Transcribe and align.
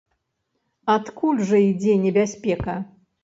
Адкуль 0.93 1.43
жа 1.51 1.59
ідзе 1.67 1.99
небяспека? 2.09 2.79